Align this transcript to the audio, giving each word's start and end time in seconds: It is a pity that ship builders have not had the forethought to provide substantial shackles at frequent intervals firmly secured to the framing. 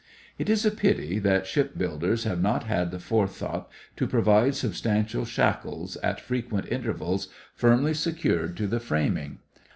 It 0.39 0.49
is 0.49 0.65
a 0.65 0.71
pity 0.71 1.19
that 1.19 1.45
ship 1.45 1.77
builders 1.77 2.23
have 2.23 2.41
not 2.41 2.63
had 2.63 2.89
the 2.89 2.97
forethought 2.97 3.69
to 3.97 4.07
provide 4.07 4.55
substantial 4.55 5.25
shackles 5.25 5.95
at 5.97 6.19
frequent 6.19 6.67
intervals 6.71 7.27
firmly 7.53 7.93
secured 7.93 8.57
to 8.57 8.65
the 8.65 8.79
framing. 8.79 9.37